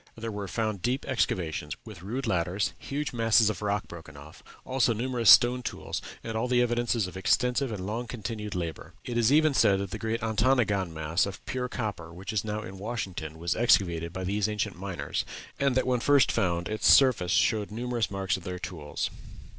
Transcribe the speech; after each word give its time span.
There 0.17 0.31
were 0.31 0.47
found 0.47 0.81
deep 0.81 1.05
excavations, 1.05 1.75
with 1.85 2.01
rude 2.01 2.25
ladders, 2.25 2.73
huge 2.79 3.13
masses 3.13 3.51
of 3.51 3.61
rock 3.61 3.87
broken 3.87 4.17
off, 4.17 4.41
also 4.65 4.93
numerous 4.95 5.29
stone 5.29 5.61
tools, 5.61 6.01
and 6.23 6.35
all 6.35 6.47
the 6.47 6.59
evidences 6.63 7.05
of 7.05 7.15
extensive 7.15 7.71
and 7.71 7.85
long 7.85 8.07
continued 8.07 8.55
labor. 8.55 8.95
It 9.05 9.15
is 9.15 9.31
even 9.31 9.53
said 9.53 9.77
that 9.77 9.91
the 9.91 9.99
great 9.99 10.23
Ontonagon 10.23 10.91
mass 10.91 11.27
of 11.27 11.45
pure 11.45 11.69
copper 11.69 12.11
which 12.11 12.33
is 12.33 12.43
now 12.43 12.63
in 12.63 12.79
Washington 12.79 13.37
was 13.37 13.55
excavated 13.55 14.11
by 14.11 14.23
these 14.23 14.49
ancient 14.49 14.75
miners, 14.75 15.23
and 15.59 15.75
that 15.75 15.85
when 15.85 15.99
first 15.99 16.31
found 16.31 16.67
its 16.67 16.91
surface 16.91 17.29
showed 17.31 17.69
numerous 17.69 18.09
marks 18.09 18.37
of 18.37 18.43
their 18.43 18.57
tools. 18.57 19.11